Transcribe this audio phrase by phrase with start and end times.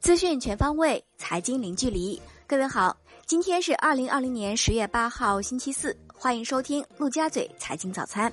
[0.00, 2.20] 资讯全方位，财经零距离。
[2.46, 8.32] 各位好，今天是二零二零年十月八号，星期四，欢迎收听陆家嘴财经早餐。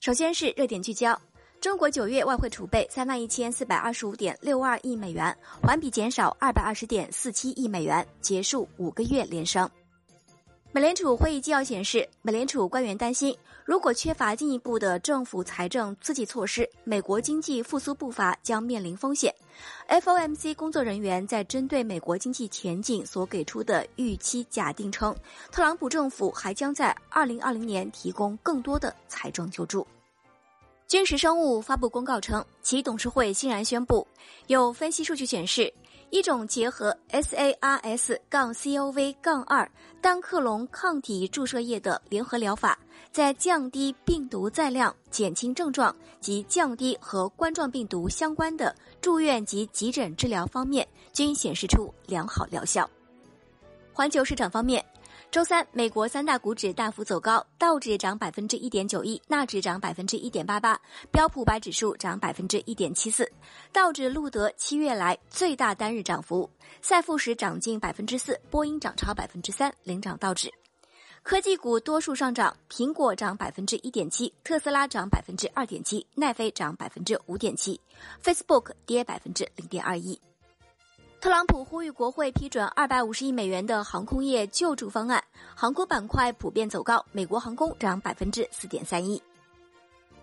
[0.00, 1.20] 首先是热点聚焦：
[1.60, 9.70] 中国九月外汇储备三万一千四百二十五点六二亿美元，环比减少二百二十点四七亿美元，结束五个月连升。
[10.72, 19.32] 美联储会议纪要显示，美联储官员担心，如果缺乏进一步的政府财政刺激措施，美国经济复苏步伐将面临风险。
[19.88, 25.14] FOMC 工作人员在针对美国经济前景所给出的预期假定称，
[25.52, 29.86] 特朗普政府还将在2020年提供更多的财政救助。
[30.88, 34.06] 军事生物发布公告称，其董事会欣然宣布，
[34.48, 35.72] 有分析数据显示。
[36.12, 39.68] 一种结合 SARS- 杠 CoV- 杠二
[40.02, 42.78] 单克隆抗体注射液的联合疗法，
[43.10, 52.88] 在降低病毒载量、减轻症状及降低和冠状病毒相关的住院及急诊治疗方面，均显示出良好疗效。
[53.90, 54.84] 环球市场方面。
[55.32, 60.78] 周三，美国三大股指大幅走高，道指涨百分之一点九一，纳指涨百分之一点八八，
[61.10, 63.26] 标普百指数涨百分之一点七四。
[63.72, 66.50] 道指录得七月来最大单日涨幅，
[66.82, 70.52] 赛富时涨近百分之四，波音涨超百分之三，领涨道指。
[71.22, 77.80] 科技股多数上涨，苹果涨百分之一点七，特斯拉涨百分之二点七，奈飞涨百分之五点七
[78.22, 80.20] ，Facebook 跌百分之零点二一。
[81.22, 85.22] 特朗普呼吁国会批准二百五十亿美元的航空业救助方案，
[85.54, 89.22] 航空板块普遍走高，美国航空涨百分之四点三一。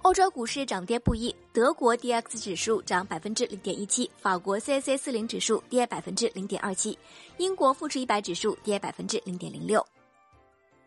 [0.01, 6.99] 欧洲股市涨跌不一，德国 D X 指数涨百分之零点一七，法国 C C 四零指数跌百分之零点二七，
[7.37, 9.85] 英国富时一百指数跌百分之零点零六。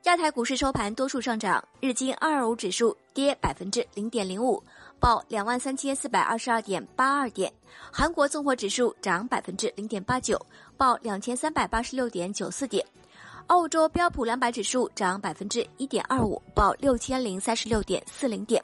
[0.03, 4.63] 亚太股市收盘多数上涨，日经二二五指数跌百分之零点零五，
[5.03, 7.51] 报两万三千四百二十二点八二点；
[7.91, 10.41] 韩国综合指数涨百分之零点八九，
[10.77, 12.81] 报两千三百八十六点九四点；
[13.49, 18.63] 澳洲标普两百指数涨百分之一点二五，报六千零三十六点四零点；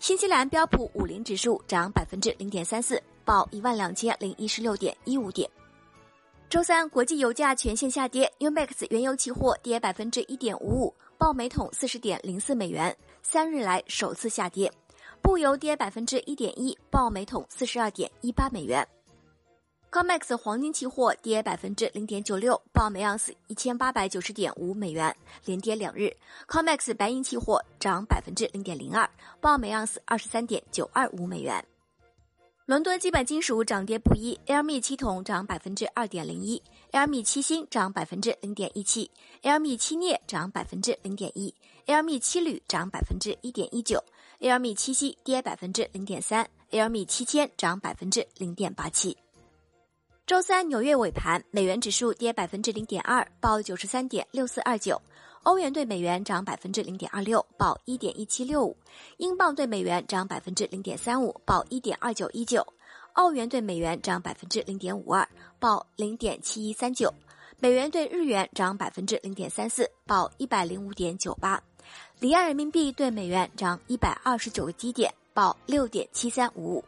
[0.00, 5.48] 新西兰标普五零指数涨百分之零点三四，报一万两千零一十六点一五点。
[6.50, 14.68] 周三，国际油价全线下跌，UMAX 原油期货跌百分之一点五五，报每桶四十点零四美元，三日来首次下跌。
[15.22, 18.86] 布油跌百分之一点一，报每桶四十二点一八美元。
[19.90, 26.14] COMEX 黄金期货跌百分之零点九六，报每盎司一千八百九十点五美元，连跌两日。
[26.48, 29.08] COMEX 白银期货涨百分之零点零二，
[29.40, 31.64] 报每盎司二十三点九二五美元。
[32.66, 36.60] 伦敦基本金属涨跌不一，LME 七铜涨百分之二点零一
[36.90, 39.08] ，LME 七锌涨百分之零点一七
[39.42, 41.54] ，LME 七镍涨百分之零点一
[41.86, 44.02] ，LME 七铝涨百分之一点一九
[44.40, 49.16] ，LME 七锡跌百分之零点三，LME 七千涨百分之零点八七。
[50.26, 55.00] 周三纽约尾盘，美元指数跌百分之零点二，报九十三点六四二九。
[55.44, 58.76] 欧元对美元涨百分之零点二六，报一点一七六五；
[59.18, 62.60] 英镑对美元涨百分之零点三五，报一点二九一九；
[63.12, 65.28] 澳元对美元涨百分之零点五二，
[65.60, 67.08] 报零点七一三九；
[67.60, 71.62] 美元对日元涨百分之零点三四，报一百零五点九八；
[72.18, 76.84] 离岸人民币对美元涨一百二十九个基点，报六点七三五五。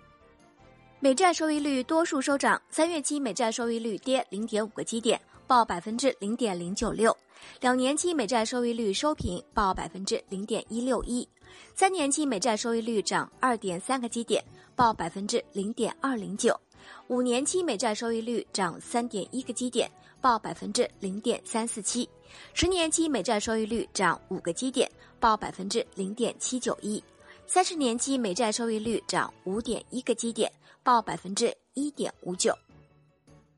[1.00, 5.20] 美债收益率多数收涨，三月期美债收益率跌零点五个基点。
[5.46, 7.14] 报百分之零点零九六，
[7.60, 11.26] 两年期美债收益率收平，报百分之零点一六一，
[11.74, 14.42] 三年期美债收益率涨二点三个基点，
[14.76, 16.58] 报百分之零点二零九，
[17.06, 19.90] 五年期美债收益率涨三点一个基点，
[20.20, 22.08] 报百分之零点三四七，
[22.54, 27.02] 十年期美债收益率涨五个基点，报百分之零点七九一，
[27.46, 30.50] 三十年期美债收益率涨五点一个基点，
[30.82, 32.52] 报百分之一点五九。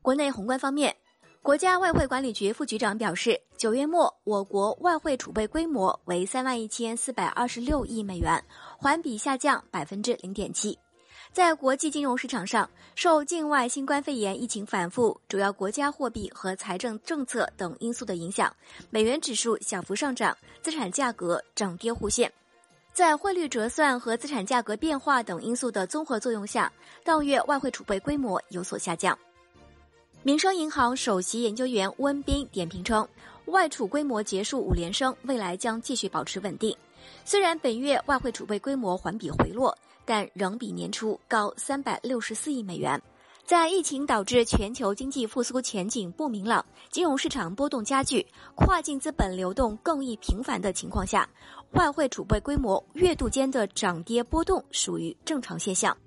[0.01, 0.95] 国内宏观方面。
[1.43, 8.39] 国家外汇管理局副局长表示，九月末我国外汇储备规模为三万一千四百二十六亿美元，
[8.77, 10.77] 环比下降百分之零点七。
[11.33, 18.53] 在国际金融市场上，受境外新冠肺炎疫情反复、主要国家货币和财政政策等因素的影响，
[18.89, 22.29] 美元指数小幅上涨，资产价格涨跌互现。
[22.91, 26.69] 在汇率折算和资产价格变化等因素的综合作用下，
[27.01, 29.17] 当月外汇储备规模有所下降。
[30.23, 33.07] 民生银行首席研究员温彬点评称，
[33.45, 36.75] 外储规模结束五连升，未来将继续保持稳定。
[37.23, 43.01] 虽然本月外汇储备规模环比回落，但仍比年初高三百六十四亿美元。
[43.43, 48.25] 在疫情导致全球经济复苏前景不明朗、金融市场波动加剧、
[48.55, 51.27] 跨境资本流动更易频繁的情况下，
[51.71, 55.97] 外汇储备规模月度间的涨跌波动属于正常现象。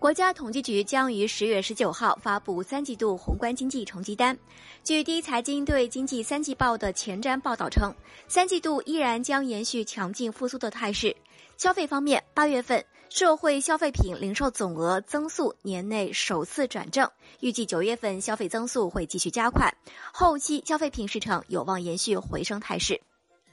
[0.00, 4.36] 国家统计局将于十月十九号发布三季度宏观经济成绩单。
[4.82, 7.94] 据第一财经对经济三季报的前瞻报道称，
[8.26, 11.14] 三季度依然将延续强劲复苏的态势。
[11.58, 17.06] 消费方面，八月份社会消费品零售总额增速年内首次转正，
[17.40, 19.70] 预计九月份消费增速会继续加快，
[20.14, 22.98] 后期消费品市场有望延续回升态势。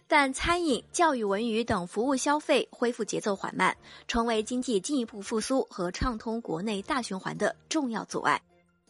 [0.09, 3.75] 但餐饮、教育、文娱等服务消费恢复节奏缓慢，
[4.07, 8.41] 成为经济进一步复苏和畅通国内大循环的重要阻碍。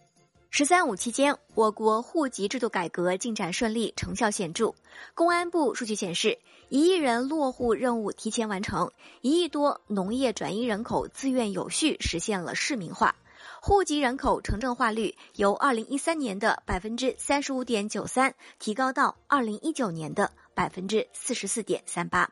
[0.52, 4.74] “十三五”期间，我国户籍制度改革进展顺利，成效显著。
[5.16, 6.38] 公安部数据显示，
[6.70, 8.92] 一亿人落户任务提前完成，
[9.22, 13.16] 一亿多农业转移人口自愿有序实现了市民化。
[13.60, 22.28] 户籍人口城镇化率由二零一三年的百分之三十五点九三提高到二零一九年的百分之四十四点三八。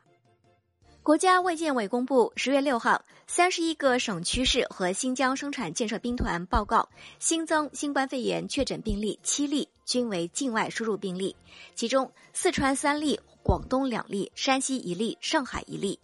[1.04, 6.88] 国家卫健委公布，十月六号，三十一个省区市和新疆生产建设兵团报告
[7.20, 11.36] 新增新冠肺炎确诊病例七例，均为境外输入病例，
[11.76, 15.96] 其中四川三例，广东两例，山西一例，上海一例。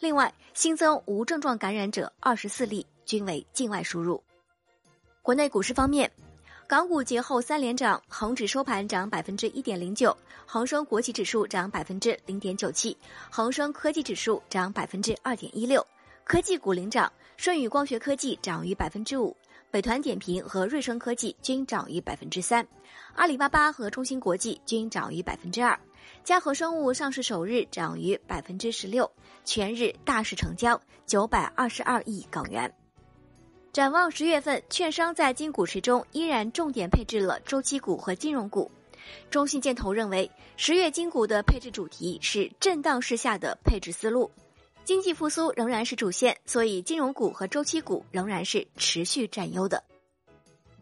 [0.00, 4.24] 另外，新增无症状感染者二十四例，均为境外输入。
[5.20, 6.10] 国内股市方面，
[6.68, 12.96] 港股节后三连涨，恒指收盘涨百分之一点零九，恒生国企指数涨百分之零点九七，
[13.30, 15.86] 恒生科技指数涨百分之二点一六。
[16.24, 19.36] 科技股领涨，舜宇光学科技涨逾百分之五，
[19.70, 22.66] 美团点评和瑞声科技均涨逾百分之三，
[23.14, 25.78] 阿里巴巴和中芯国际均涨逾百分之二，
[26.24, 29.08] 嘉禾生物上市首日涨逾百分之十六，
[29.44, 32.68] 全日大市成交九百二十二亿港元。
[33.76, 38.70] 展望十月份，券商在金股池中依然重点配置了周期股和金融股。
[39.28, 44.30] 中信建投认为，十月金股的配置主题是震荡市下的配置思路，
[44.82, 49.84] 经济复苏仍然是主线，所以金融股和周期股仍然是持续占优的。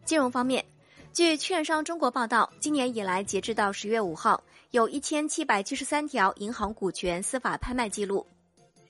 [0.05, 0.65] 金融方面，
[1.13, 8.25] 据券商中国报道，今年以来截至到十月五号，有一千七百七十三条银行股权司法拍卖记录。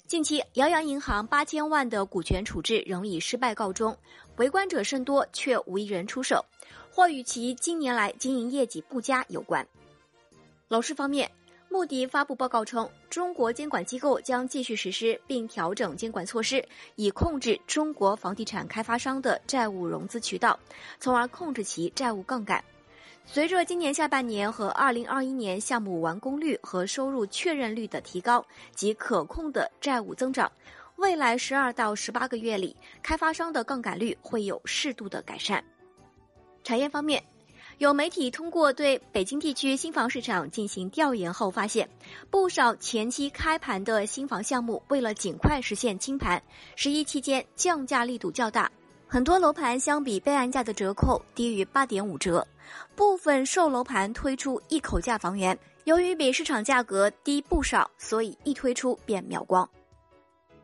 [0.06, 3.96] 近期，辽阳银行八千万的股权处置仍以失败告终，
[4.36, 6.44] 围观者甚多，却无一人出手，
[6.92, 9.66] 或与其近年来经营业绩不佳有关。
[10.68, 11.30] 楼市方面，
[11.70, 16.62] 穆迪发布报告称，中国监管机构将继续实施并调整监管措施，
[16.96, 20.60] 以控制中国房地产开发商的债务融资渠道，
[21.00, 22.62] 从而控制其债务杠杆。
[23.26, 28.44] 随着今年下半年和二零二一年项目完工率和收入确认率的提高
[28.74, 30.50] 及可控的债务增长，
[30.96, 35.64] 未来十二到十八个月里，开发商的杠杆率会有适度的改善。
[36.62, 37.20] 产业方面，
[37.78, 41.88] 有媒体通过对北京地区新房市场进行调研后发现，
[42.30, 46.40] 不少前期开盘的新房项目为了尽快实现清盘，
[46.76, 48.70] 十一期间降价力度较大。
[49.14, 52.44] 很多楼盘相比备案价的折扣低于八点五折，
[52.96, 59.70] 部分售楼盘推出一口价房源，由于比市场价格低不少，所以一推出便秒光。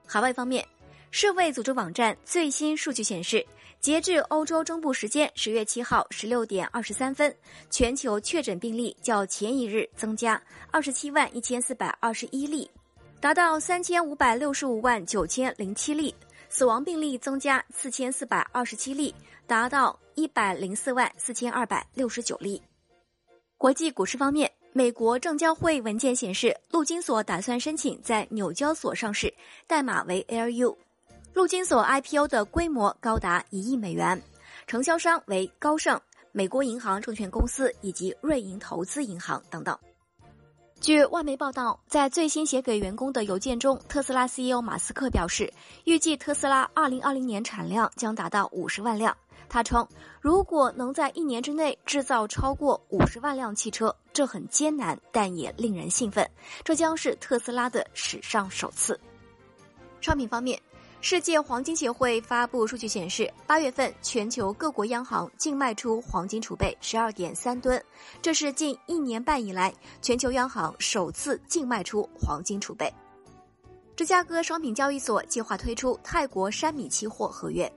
[0.04, 0.66] 海外方面，
[1.12, 3.46] 世卫组织网站最新数据显示，
[3.78, 7.32] 截至欧洲中部时间十月七号十六点二十三分，
[7.70, 10.42] 全球确诊病例较前一日增加
[10.72, 12.68] 二十七万一千四百二十一例，
[13.20, 16.12] 达到三千五百六十五万九千零七例。
[16.50, 19.14] 死亡病例增加四千四百二十七例，
[19.46, 22.60] 达到一百零四万四千二百六十九例。
[23.56, 29.32] 国际股市方面，美国证交会文件显示，陆金所打算申请在纽交所上市，
[29.68, 30.76] 代码为 LU。
[31.32, 34.20] 陆金所 IPO 的规模高达一亿美元，
[34.66, 35.98] 承销商为高盛、
[36.32, 39.78] 美国银行证券公司以及瑞银投资银行等等。
[40.80, 45.52] 据外媒报道，在最新写给员工的邮件中，特斯拉 CEO 马斯克表示，
[45.84, 49.14] 预计特斯拉2020年产量将达到50万辆。
[49.46, 49.86] 他称，
[50.22, 56.26] 如果能在一年之内制造超过50万辆汽车，这很艰难，但也令人兴奋。
[56.64, 58.98] 这将是特斯拉的史上首次。
[60.00, 60.58] 商品方面。
[61.02, 67.82] 世界黄金协会发布数据显示，八月份全球各国央行净卖出黄金储备十二点三吨，
[68.20, 72.92] 这是近一年半以来全球央行首次净卖出黄金储备。
[73.96, 77.70] 芝加哥商品交易所计划推出泰国山米期货合约。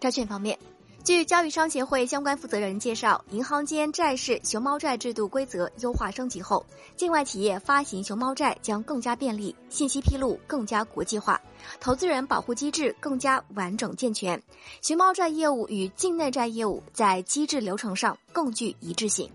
[0.00, 0.58] 债券方面。
[1.06, 11.40] 据交易商协会相关负责人介绍，银行间债市熊猫债制度规则优化升级后，境外企业发行熊猫债将更加便利，信息披露更加国际化，
[11.78, 14.42] 投资人保护机制更加完整健全。
[14.82, 19.30] 熊猫债业务与境内债业务在机制流程上更具一致性。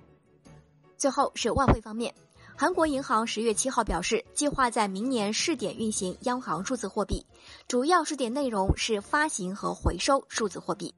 [0.97, 2.13] 最后是外汇方面。
[2.57, 7.25] 韩国银行十月七号表示，计划在明年试点运行央行数字货币，
[7.69, 10.93] 主要试点内容是发行和回收数字货币。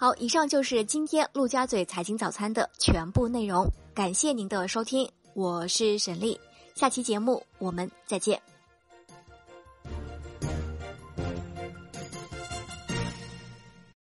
[0.00, 6.38] 好，以上就是今天陆家嘴财经早餐的全部内容，感谢您的收听，我是沈丽，
[6.76, 8.40] 下期节目我们再见。